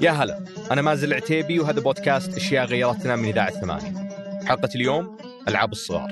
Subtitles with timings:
[0.00, 4.08] يا هلا أنا مازن العتيبي وهذا بودكاست أشياء غيرتنا من إذاعة ثمانية.
[4.46, 5.16] حلقة اليوم
[5.48, 6.08] ألعاب الصغار.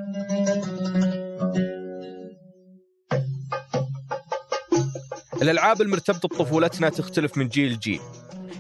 [5.42, 8.00] الألعاب المرتبطة بطفولتنا تختلف من جيل لجيل.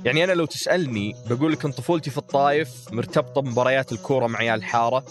[0.04, 4.58] يعني أنا لو تسألني بقول لك أن طفولتي في الطايف مرتبطة بمباريات الكورة مع عيال
[4.58, 5.04] الحارة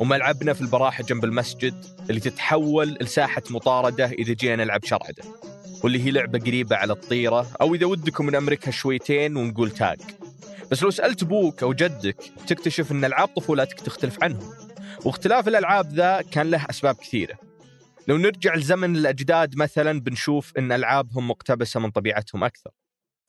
[0.00, 5.22] وملعبنا في البراحة جنب المسجد اللي تتحول لساحة مطاردة إذا جينا نلعب شرعدة.
[5.82, 10.00] واللي هي لعبة قريبة على الطيرة أو إذا ودكم نأمركها شويتين ونقول تاج
[10.70, 12.16] بس لو سألت أبوك أو جدك
[12.46, 14.50] تكتشف أن ألعاب طفولتك تختلف عنهم.
[15.04, 17.38] واختلاف الألعاب ذا كان له أسباب كثيرة.
[18.08, 22.70] لو نرجع لزمن الأجداد مثلا بنشوف أن ألعابهم مقتبسة من طبيعتهم أكثر.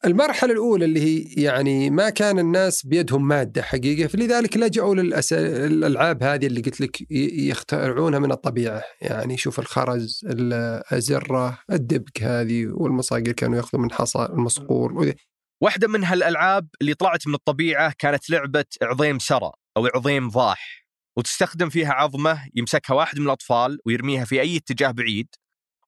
[0.06, 6.46] المرحلة الأولى اللي هي يعني ما كان الناس بيدهم مادة حقيقة فلذلك لجأوا للألعاب هذه
[6.46, 8.84] اللي قلت لك يخترعونها من الطبيعة.
[9.02, 15.14] يعني شوف الخرز الأزرة الدبك هذه والمصاقير كانوا يأخذوا من حصى المصقور
[15.62, 20.86] واحدة من هالألعاب اللي طلعت من الطبيعة كانت لعبة عظيم سرى أو عظيم ضاح
[21.18, 25.28] وتستخدم فيها عظمة يمسكها واحد من الأطفال ويرميها في أي اتجاه بعيد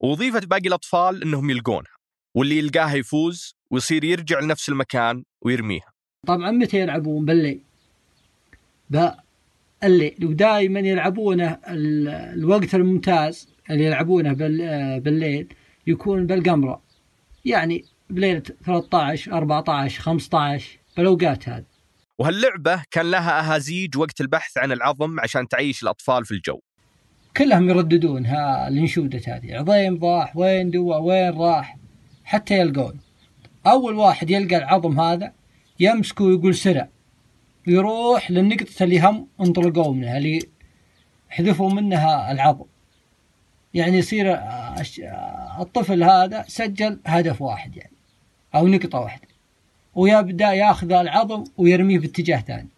[0.02, 1.96] ووظيفة باقي الأطفال أنهم يلقونها
[2.36, 5.94] واللي يلقاها يفوز ويصير يرجع لنفس المكان ويرميها.
[6.28, 7.62] طبعا متى يلعبون بالليل
[8.90, 14.34] بالليل ودائما يلعبونه الوقت الممتاز اللي يلعبونه
[15.00, 15.54] بالليل
[15.88, 16.82] يكون بالقمرة.
[17.46, 21.66] يعني بليلة 13 14 15 بالأوقات هذه.
[22.20, 26.60] وهاللعبة كان لها أهازيج وقت البحث عن العظم عشان تعيش الأطفال في الجو.
[27.38, 29.58] كلهم يرددون ها الانشودة هذه.
[29.58, 31.78] عظيم ضاح وين دوا وين راح؟
[32.24, 33.00] حتى يلقون.
[33.68, 35.34] أول واحد يلقى العظم هذا
[35.80, 36.90] يمسكه ويقول سرع
[37.68, 40.40] يروح للنقطة اللي هم انطلقوا منها اللي
[41.30, 42.66] حذفوا منها العظم.
[43.74, 44.40] يعني يصير
[45.60, 47.96] الطفل هذا سجل هدف واحد يعني
[48.56, 49.28] أو نقطة واحدة
[49.96, 52.70] ويبدأ ياخذ العظم ويرميه باتجاه ثاني.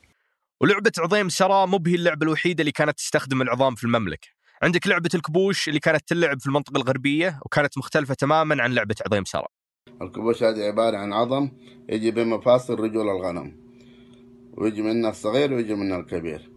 [0.62, 4.28] ولعبة عظيم سرى مو هي اللعبة الوحيدة اللي كانت تستخدم العظام في المملكة.
[4.62, 9.26] عندك لعبة الكبوش اللي كانت تلعب في المنطقة الغربية وكانت مختلفة تماما عن لعبة عظيم
[9.26, 9.48] سرى
[10.02, 11.50] الكبوش هذه عبارة عن عظم
[11.90, 13.68] يجي بمفاصل رجول الغنم.
[14.58, 16.52] ويجي منها الصغير ويجي منها الكبير.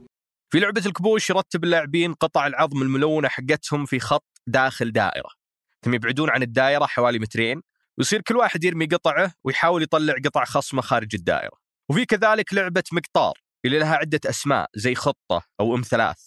[0.50, 5.28] في لعبة الكبوش يرتب اللاعبين قطع العظم الملونة حقتهم في خط داخل دائرة.
[5.82, 7.62] ثم يبعدون عن الدائرة حوالي مترين
[7.98, 11.56] ويصير كل واحد يرمي قطعه ويحاول يطلع قطع خصمه خارج الدائرة.
[11.90, 13.34] وفي كذلك لعبة مقطار
[13.64, 16.18] اللي لها عدة أسماء زي خطة أو أم ثلاث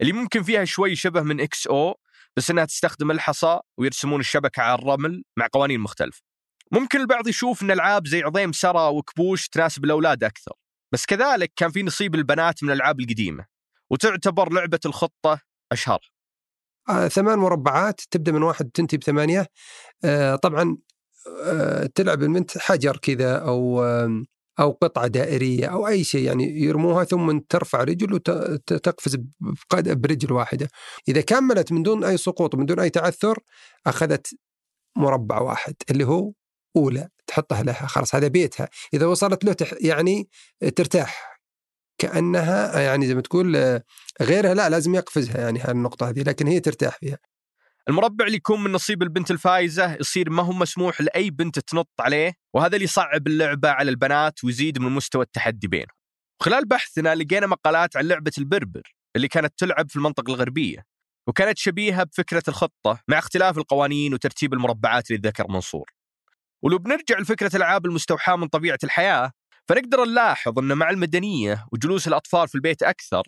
[0.00, 1.94] اللي ممكن فيها شوي شبه من إكس أو
[2.36, 6.29] بس إنها تستخدم الحصى ويرسمون الشبكة على الرمل مع قوانين مختلفة.
[6.72, 10.52] ممكن البعض يشوف إن العاب زي عظيم سرى وكبوش تناسب الأولاد أكثر،
[10.92, 13.46] بس كذلك كان في نصيب البنات من الألعاب القديمة
[13.90, 15.40] وتعتبر لعبة الخطة
[15.72, 16.12] أشهر.
[16.88, 19.46] آه ثمان مربعات تبدأ من واحد تنتهي بثمانية
[20.04, 20.76] آه طبعا
[21.44, 24.22] آه تلعب البنت حجر كذا أو آه
[24.60, 29.16] أو قطعة دائرية أو أي شيء يعني يرموها ثم ترفع رجل وتقفز
[29.76, 30.68] برجل واحدة.
[31.08, 33.38] إذا كملت من دون أي سقوط من دون أي تعثر
[33.86, 34.26] أخذت
[34.96, 36.32] مربع واحد اللي هو
[36.76, 38.68] أولى تحطها لها خلاص هذا بيتها.
[38.94, 40.28] إذا وصلت له يعني
[40.76, 41.40] ترتاح.
[41.98, 43.80] كأنها يعني زي ما تقول
[44.22, 47.18] غيرها لا لازم يقفزها يعني هالنقطه هذه لكن هي ترتاح فيها.
[47.88, 52.32] المربع اللي يكون من نصيب البنت الفايزة يصير ما هو مسموح لأي بنت تنط عليه
[52.54, 55.96] وهذا اللي يصعب اللعبة على البنات ويزيد من مستوى التحدي بينهم.
[56.42, 58.82] خلال بحثنا لقينا مقالات عن لعبة البربر
[59.16, 60.84] اللي كانت تلعب في المنطقة الغربية
[61.26, 65.90] وكانت شبيهة بفكرة الخطة مع اختلاف القوانين وترتيب المربعات اللي ذكر منصور.
[66.62, 69.32] ولو بنرجع لفكرة الألعاب المستوحاة من طبيعة الحياة
[69.68, 73.22] فنقدر نلاحظ أن مع المدنية وجلوس الأطفال في البيت أكثر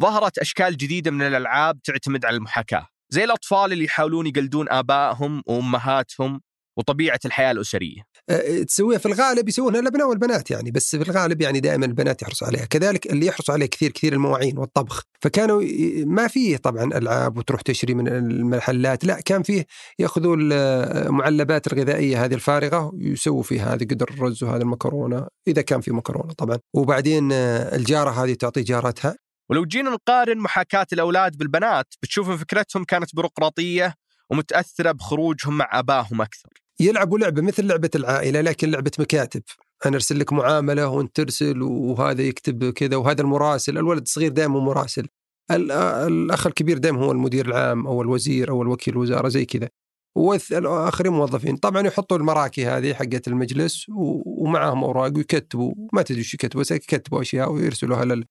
[0.00, 6.40] ظهرت أشكال جديدة من الألعاب تعتمد على المحاكاة زي الأطفال اللي يحاولون يقلدون آبائهم وأمهاتهم
[6.78, 8.02] وطبيعة الحياة الأسرية.
[8.30, 12.46] أه تسويها في الغالب يسوونها الأبناء والبنات يعني بس في الغالب يعني دائما البنات يحرصوا
[12.46, 12.64] عليها.
[12.64, 15.02] كذلك اللي يحرصوا عليه كثير كثير المواعين والطبخ.
[15.20, 15.62] فكانوا
[16.06, 19.66] ما فيه طبعا ألعاب وتروح تشتري من المحلات لا كان فيه
[19.98, 25.90] يأخذوا المعلبات الغذائية هذه الفارغة ويسووا فيها هذه قدر الرز وهذا المكرونة إذا كان في
[25.90, 26.58] مكرونة طبعا.
[26.74, 29.16] وبعدين الجارة هذه تعطي جارتها.
[29.50, 33.94] ولو جينا نقارن محاكاة الأولاد بالبنات بتشوف فكرتهم كانت بيروقراطية
[34.30, 36.48] ومتأثرة بخروجهم مع أباهم أكثر.
[36.80, 39.42] يلعبوا لعبة مثل لعبة العائلة لكن لعبة مكاتب.
[39.86, 43.78] أنا أرسل لك معاملة وأنت ترسل وهذا يكتب كذا وهذا المراسل.
[43.78, 45.06] الولد الصغير دائما مراسل.
[45.50, 49.68] الأخ الكبير دائما هو المدير العام أو الوزير أو الوكيل الوزارة زي كذا.
[50.14, 51.56] والآخرين موظفين.
[51.56, 53.86] طبعا يحطوا المراكي هذه حقت المجلس
[54.26, 55.74] ومعهم أوراق ويكتبوا.
[55.92, 58.24] ما تدري إيش يكتبوا بس يكتبوا أشياء ويرسلوها لل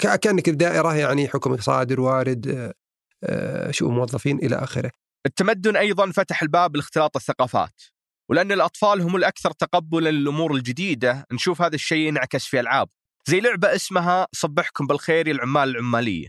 [0.00, 2.72] كأنك الدائرة يعني حكم صادر وارد
[3.70, 4.90] شؤون موظفين إلى آخره.
[5.26, 7.82] التمدن أيضا فتح الباب لاختلاط الثقافات
[8.30, 11.26] ولأن الأطفال هم الأكثر تقبلا للأمور الجديدة.
[11.32, 12.88] نشوف هذا الشيء ينعكس في ألعاب.
[13.28, 16.28] زي لعبة اسمها صبحكم بالخير يا العمال العمالية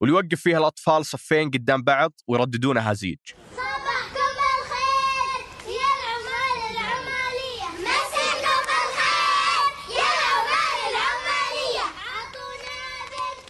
[0.00, 3.18] واللي يوقف فيها الأطفال صفين قدام بعض ويرددون أهازيج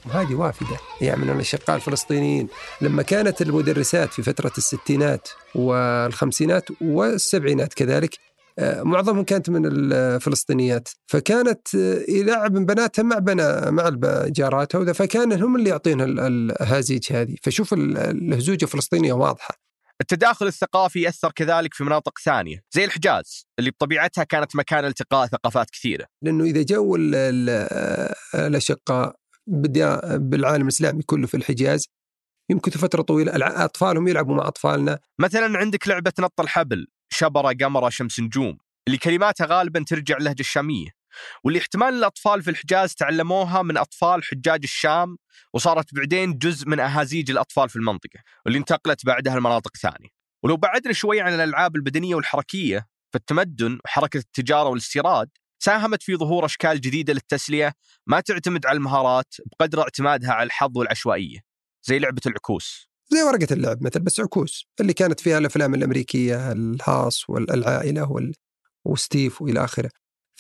[0.07, 0.79] وهذه وافدة.
[1.01, 2.49] يعني من الأشقاء الفلسطينيين.
[2.81, 8.19] لما كانت المدرسات في فترة الستينات والخمسينات والسبعينات كذلك
[8.59, 10.89] آه، معظمهم كانت من الفلسطينيات.
[11.07, 13.91] فكانت آه، يلعب بناتها مع بنا مع
[14.27, 17.35] جاراتها وذا فكان هم اللي يعطينها ال- الهازيج هذه.
[17.43, 19.55] فشوف ال- الهزوجة الفلسطينية واضحة.
[20.01, 25.71] التداخل الثقافي يأثر كذلك في مناطق ثانية زي الحجاز اللي بطبيعتها كانت مكان التقاء ثقافات
[25.71, 26.07] كثيرة.
[26.23, 28.15] لأنه إذا جو ال-
[29.47, 31.89] بدي- بالعالم الإسلامي كله في الحجاز.
[32.51, 33.33] يمكن فترة طويلة
[33.65, 34.99] أطفالهم يلعبوا مع أطفالنا.
[35.19, 38.59] مثلا عندك لعبة نط الحبل شبرة قمرة شمس نجوم
[38.89, 40.89] اللي كلماتها غالبا ترجع لهجة الشامية.
[41.45, 45.17] واللي احتمال الأطفال في الحجاز تعلموها من أطفال حجاج الشام
[45.55, 50.09] وصارت بعدين جزء من أهازيج الأطفال في المنطقة واللي انتقلت بعدها لمناطق ثانية.
[50.43, 55.29] ولو بعدنا شوي عن الألعاب البدنية والحركية فالتمدن وحركة التجارة والاستيراد
[55.65, 57.73] ساهمت في ظهور أشكال جديدة للتسلية
[58.07, 61.39] ما تعتمد على المهارات بقدر اعتمادها على الحظ والعشوائية
[61.83, 62.89] زي لعبة العكوس.
[63.13, 68.33] زي ورقة اللعب مثل بس عكوس اللي كانت فيها الأفلام الأمريكية الهاص والعائلة وال...
[68.85, 69.91] وستيف وإلى آخره.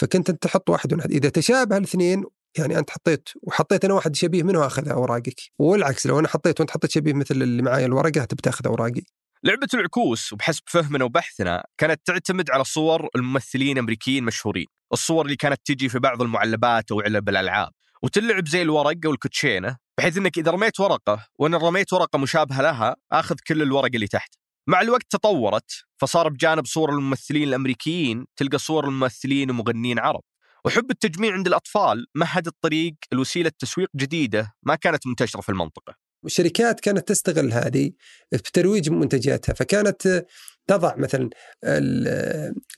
[0.00, 2.24] فكنت أنت تحط واحد ونحد إذا تشابه الاثنين
[2.58, 6.70] يعني أنت حطيت وحطيت أنا واحد شبيه منه أخذ أوراقك والعكس لو أنا حطيت وأنت
[6.70, 9.02] حطيت شبيه مثل اللي معايا الورقة تبي تاخذ أوراقي.
[9.44, 15.60] لعبة العكوس وبحسب فهمنا وبحثنا كانت تعتمد على صور الممثلين الامريكيين مشهورين، الصور اللي كانت
[15.64, 17.72] تجي في بعض المعلبات أو علب الألعاب،
[18.02, 22.96] وتلعب زي الورق أو الكوتشينة بحيث إنك إذا رميت ورقة وأنا رميت ورقة مشابهة لها
[23.12, 24.34] آخذ كل الورق اللي تحت.
[24.66, 30.22] مع الوقت تطورت فصار بجانب صور الممثلين الأمريكيين تلقى صور الممثلين ومغنيين عرب.
[30.64, 36.03] وحب التجميع عند الأطفال مهد الطريق لوسيلة تسويق جديدة ما كانت منتشرة في المنطقة.
[36.24, 37.90] والشركات كانت تستغل هذه
[38.30, 39.52] في ترويج منتجاتها.
[39.52, 40.24] فكانت
[40.66, 41.30] تضع مثلا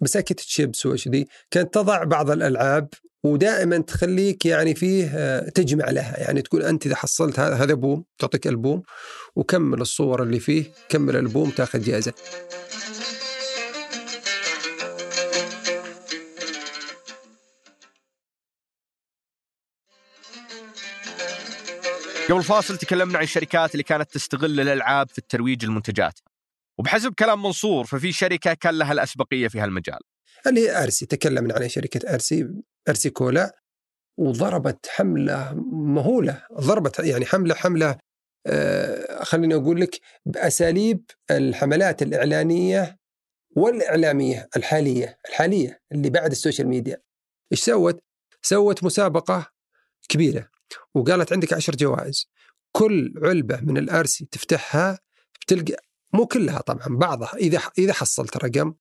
[0.00, 2.88] مساكة الشيبس وش ذي كانت تضع بعض الألعاب
[3.24, 6.20] ودائما تخليك يعني فيه تجمع لها.
[6.20, 8.82] يعني تقول أنت إذا حصلت هذا بوم تعطيك ألبوم
[9.36, 12.12] وكمل الصور اللي فيه كمل البوم تاخذ جائزة.
[22.30, 26.22] قبل فاصل تكلمنا عن الشركات اللي كانت تستغل الألعاب في الترويج لمنتجاتها.
[26.78, 29.98] وبحسب كلام منصور ففي شركة كان لها الأسبقية في هالمجال.
[30.46, 32.48] اللي هي RC تكلمنا عن شركة RC
[32.88, 33.56] RC Cola
[34.16, 37.98] وضربت حملة مهولة ضربت يعني حملة حملة
[38.46, 42.96] آه خليني أقول لك بأساليب الحملات الإعلانية
[43.56, 47.02] والإعلامية الحالية الحالية اللي بعد ال social media
[47.52, 48.00] إيش سوت؟
[48.42, 49.46] سوت مسابقة
[50.08, 50.48] كبيرة
[50.94, 52.30] وقالت عندك عشر جوائز.
[52.72, 54.98] كل علبة من ال RC تفتحها
[55.40, 55.76] بتلقى
[56.12, 57.34] مو كلها طبعا بعضها.
[57.36, 58.74] إذا إذا حصلت رقم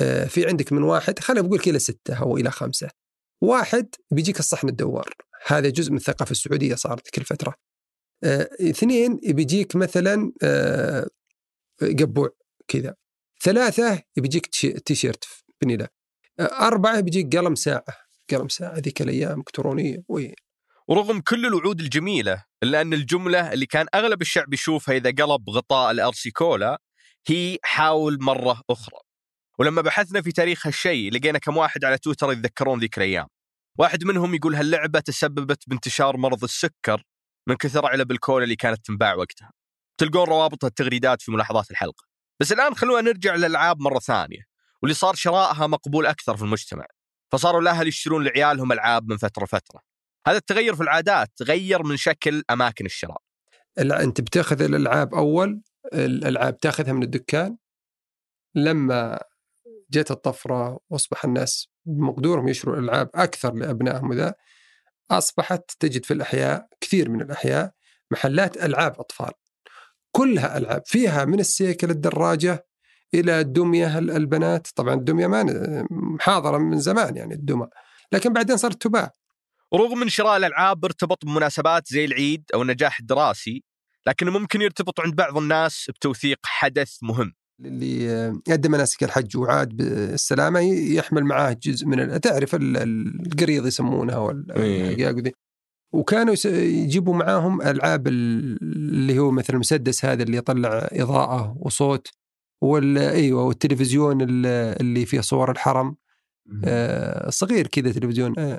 [0.00, 2.88] آه، في عندك من واحد خلينا بقول إلى ستة أو إلى خمسة.
[3.40, 5.14] واحد بيجيك الصحن الدوار.
[5.46, 7.54] هذا جزء من الثقافة السعودية صارت كل فترة.
[8.24, 11.06] آه، اثنين بيجيك مثلا آه،
[11.82, 12.30] قبوع
[12.68, 12.94] كذا.
[13.42, 14.46] ثلاثة بيجيك
[14.86, 15.24] تيشيرت
[16.40, 17.84] آه، أربعة بيجيك قلم ساعة.
[18.30, 20.04] قلم ساعة ذيك الأيام إلكترونية.
[20.90, 25.90] ورغم كل الوعود الجميلة الا ان الجملة اللي كان أغلب الشعب يشوفها إذا قلب غطاء
[25.90, 26.80] الأرسي كولا
[27.26, 28.98] هي حاول مرة أخرى.
[29.58, 33.26] ولما بحثنا في تاريخ هالشيء لقينا كم واحد على تويتر يتذكرون ذيك الأيام.
[33.78, 37.02] واحد منهم يقول هاللعبة تسببت بانتشار مرض السكر
[37.46, 39.50] من كثر علب الكولا اللي كانت تنباع وقتها.
[39.98, 42.04] تلقون روابط التغريدات في ملاحظات الحلقة.
[42.40, 44.42] بس الآن خلونا نرجع للألعاب مرة ثانية
[44.82, 46.86] واللي صار شرائها مقبول أكثر في المجتمع.
[47.32, 49.89] فصاروا الأهل يشترون لعيالهم ألعاب من فترة لفتره.
[50.26, 53.22] هذا التغير في العادات غير من شكل أماكن الشراء.
[53.78, 55.62] أنت بتاخذ الألعاب أول
[55.94, 57.56] الألعاب تاخذها من الدكان.
[58.54, 59.20] لما
[59.90, 64.34] جت الطفرة وأصبح الناس بمقدورهم يشتروا الألعاب أكثر لأبنائهم وذا
[65.10, 67.72] أصبحت تجد في الأحياء كثير من الأحياء
[68.10, 69.32] محلات ألعاب أطفال.
[70.12, 72.66] كلها ألعاب فيها من السيكل الدراجة
[73.14, 74.68] إلى الدمية ال- البنات.
[74.74, 75.44] طبعا الدمية ما
[75.90, 77.68] محاضرة من زمان يعني الدمى.
[78.12, 79.10] لكن بعدين صارت تباع.
[79.72, 83.64] ورغم من شراء الألعاب ارتبط بمناسبات زي العيد أو النجاح الدراسي،
[84.06, 87.34] لكنه ممكن يرتبط عند بعض الناس بتوثيق حدث مهم.
[87.64, 88.04] اللي
[88.48, 90.60] يقدم مناسك الحج وعاد بالسلامة
[90.94, 95.10] يحمل معاه جزء من تعرف ال- ال- القريض يسمونها وال- إيه.
[95.10, 95.32] ذي.
[95.92, 102.08] وكانوا يجيبوا معاهم ألعاب ال- اللي هو مثل المسدس هذا اللي يطلع إضاءة وصوت
[102.60, 104.46] وال أيوه والتلفزيون ال-
[104.80, 105.96] اللي فيه صور الحرم
[106.64, 108.58] آه، صغير كذا تلفزيون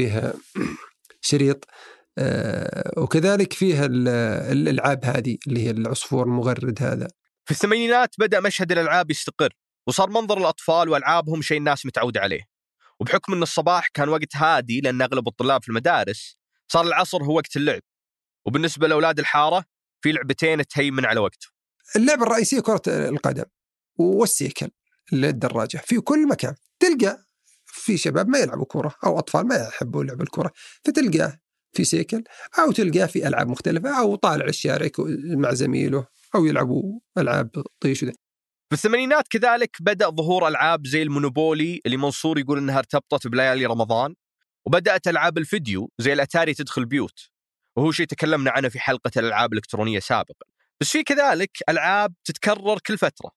[0.00, 0.34] آه، فيه
[1.20, 1.64] شريط
[2.18, 4.08] آه، وكذلك فيها ال-
[4.52, 7.08] الألعاب هذه اللي هي العصفور المغرد هذا.
[7.44, 9.52] في الثمانينات بدأ مشهد الألعاب يستقر
[9.86, 12.40] وصار منظر الأطفال وألعابهم شيء الناس متعودة عليه.
[13.00, 16.36] وبحكم أن الصباح كان وقت هادي لأن أغلب الطلاب في المدارس
[16.68, 17.82] صار العصر هو وقت اللعب.
[18.46, 19.64] وبالنسبة لأولاد الحارة
[20.00, 21.46] في لعبتين تهيمن على وقته
[21.96, 23.44] اللعبه الرئيسية كرة القدم
[23.98, 24.70] والسيكل
[25.12, 26.54] الدراجة في كل مكان.
[26.80, 27.24] تلقى
[27.72, 30.52] في شباب ما يلعبوا كوره أو أطفال ما يحبوا لعب الكوره
[30.84, 31.38] فتلقاه
[31.72, 32.24] في سيكل
[32.58, 34.88] أو تلقاه في ألعاب مختلفة أو طالع الشارع
[35.24, 38.12] مع زميله أو يلعبوا ألعاب طيش وذا.
[38.68, 44.14] في الثمانينات كذلك بدأ ظهور ألعاب زي المونوبولي اللي منصور يقول أنها ارتبطت بليالي رمضان
[44.66, 47.30] وبدأت ألعاب الفيديو زي الأتاري تدخل بيوت
[47.76, 50.46] وهو شيء تكلمنا عنه في حلقة الألعاب الإلكترونية سابقا
[50.80, 53.30] بس في كذلك ألعاب تتكرر كل فترة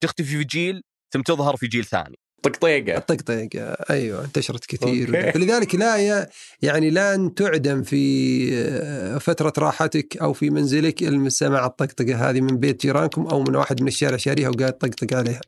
[0.00, 0.82] تختفي في جيل
[1.12, 5.32] ثم تظهر في جيل ثاني طقطيقه الطقطقه أيوه انتشرت كثير.
[5.32, 6.26] فلذلك لا ي-
[6.62, 12.56] يعني لا ان تعدم في فترة راحتك أو في منزلك إلا سمع الطقطقة هذه من
[12.56, 15.40] بيت جيرانكم أو من واحد من الشارع شاريها وقاعد طقطق عليها.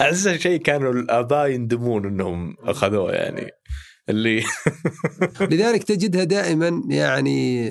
[0.00, 3.50] اعز شيء كانوا الآباء يندمون إنهم اخذوه يعني.
[4.08, 4.42] اللي
[5.50, 7.70] لذلك تجدها دائما يعني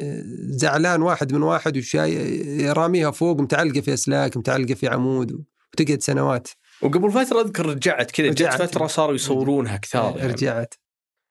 [0.50, 5.32] زعلان واحد من واحد وشاي راميها فوق متعلقه في أسلاك متعلقة في عمود
[5.74, 6.48] وتقعد سنوات.
[6.84, 8.62] وقبل فترة أذكر رجعت كذا جت رجعت.
[8.62, 10.32] فترة صاروا يصورونها كثار يعني.
[10.32, 10.74] رجعت.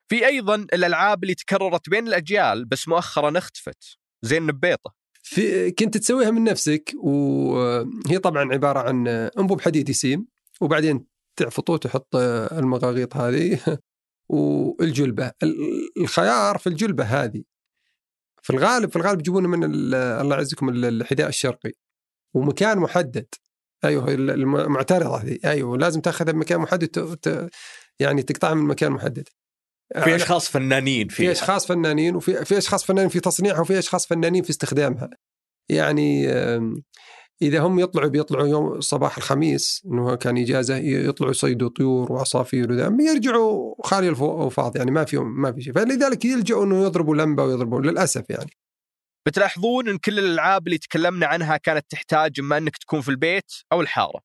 [0.09, 6.31] في أيضا الألعاب اللي تكررت بين الأجيال بس مؤخرا اختفت زي النبيطة في كنت تسويها
[6.31, 10.27] من نفسك وهي طبعا عبارة عن أنبوب حديد يسيم
[10.61, 12.17] وبعدين تعفطه وتحط
[12.53, 13.59] المغاغيط هذه
[14.29, 15.33] والجلبة.
[15.43, 17.43] ال- الخيار في الجلبة هذه.
[18.43, 21.73] في الغالب في الغالب يجيبونه من ال- الله يعزكم ال- الحذاء الشرقي.
[22.35, 23.27] ومكان محدد.
[23.85, 27.51] أيوه ال- الم- المعترضة هذه أيوه لازم تاخذها بمكان محدد ت-
[28.01, 29.29] يعني تقطعها من مكان محدد
[30.05, 34.43] في اشخاص فنانين في اشخاص فنانين وفي في اشخاص فنانين في تصنيعها وفي اشخاص فنانين
[34.43, 35.11] في استخدامها.
[35.69, 36.29] يعني
[37.43, 42.97] إذا هم يطلعوا بيطلعوا يوم صباح الخميس إنه كان إجازة يطلعوا يصيدوا طيور وعصافير وذا
[43.01, 47.81] يرجعوا خالي الفاض يعني ما فيهم ما في شيء فلذلك يلجأوا إنه يضربوا لمبة ويضربوا
[47.81, 48.51] للأسف يعني.
[49.27, 53.81] بتلاحظون إن كل الألعاب اللي تكلمنا عنها كانت تحتاج إما إنك تكون في البيت أو
[53.81, 54.21] الحارة.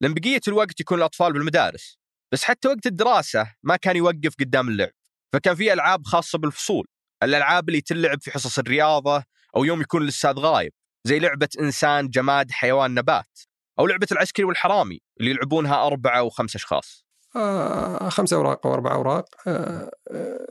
[0.00, 1.98] لأن بقية الوقت يكون الأطفال بالمدارس.
[2.32, 4.92] بس حتى وقت الدراسة ما كان يوقف قدام اللعب.
[5.32, 6.86] فكان في ألعاب خاصة بالفصول.
[7.22, 9.24] الألعاب اللي تلعب في حصص الرياضة
[9.56, 10.72] أو يوم يكون الأستاذ غايب.
[11.04, 13.38] زي لعبة إنسان جماد حيوان نبات.
[13.78, 17.04] أو لعبة العسكري والحرامي اللي يلعبونها أربعة وخمس أشخاص.
[17.36, 19.24] آه خمسة أوراق أو أربع أوراق.
[19.46, 20.46] آه آه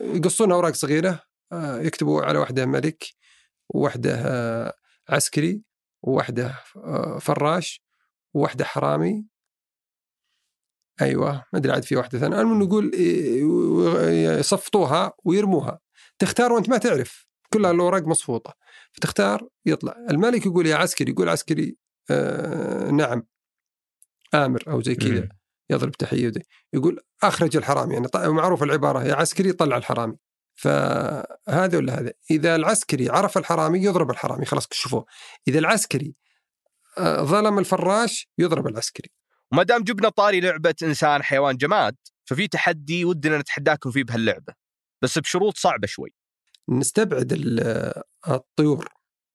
[0.00, 1.22] يقصون أوراق صغيرة.
[1.52, 3.19] آه يكتبوا على واحدة ملك.
[3.74, 4.74] وواحده آه
[5.08, 5.62] عسكري
[6.02, 7.82] وواحده آه فراش
[8.34, 9.26] وواحده حرامي.
[11.00, 12.40] أيوه ما أدري عاد في واحدة ثانية.
[12.40, 15.80] المهم نقول إيه، يصفطوها ويرموها.
[16.18, 18.54] تختار وأنت ما تعرف كلها الاوراق مصفوطة.
[18.92, 19.96] فتختار يطلع.
[20.10, 21.76] الملك يقول يا عسكري يقول عسكري
[22.10, 23.26] آه نعم
[24.34, 25.28] آمر أو زي كذا.
[25.70, 26.32] يضرب تحية
[26.72, 27.94] يقول أخرج الحرامي.
[27.94, 30.16] يعني معروف العبارة يا عسكري طلع الحرامي.
[30.60, 35.06] فهذا ولا هذا إذا العسكري عرف الحرامي يضرب الحرامي خلاص كشفوه
[35.48, 36.14] إذا العسكري
[36.98, 39.10] آه، ظلم الفراش يضرب العسكري.
[39.52, 44.54] وما دام جبنا طاري لعبة إنسان حيوان جماد ففي تحدي ودنا نتحداكم فيه بهاللعبة.
[45.02, 46.14] بس بشروط صعبة شوي.
[46.68, 48.88] نستبعد ال- الطيور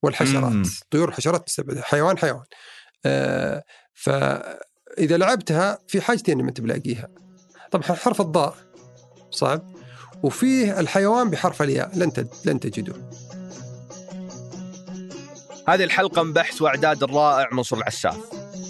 [0.03, 0.51] والحشرات.
[0.51, 0.63] مم.
[0.91, 1.83] طيور حشرات نستبعدها.
[1.83, 2.45] حيوان حيوان.
[3.05, 3.63] آه
[3.93, 7.07] فإذا لعبتها في حاجتين ما تلاقيها.
[7.71, 8.57] طبعا حرف الضاء
[9.31, 9.84] صعب.
[10.25, 11.91] وفيه الحيوان بحرف الياء.
[11.95, 12.11] لن
[12.45, 12.93] لن تجده.
[15.67, 18.17] هذه الحلقة من بحث وإعداد الرائع منصور العساف.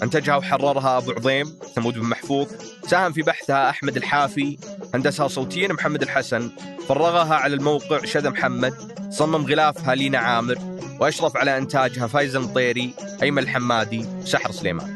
[0.02, 2.46] أنتجها وحررها أبو عظيم ثمود بن محفوظ.
[2.86, 4.58] ساهم في بحثها أحمد الحافي
[4.94, 6.50] هندسها صوتيا محمد الحسن.
[6.88, 8.74] فرغها على الموقع شذا محمد.
[9.10, 10.58] صمم غلافها لينا عامر.
[11.00, 14.95] وأشرف على إنتاجها فايز المطيري أيمن الحمادي سحر سليمان.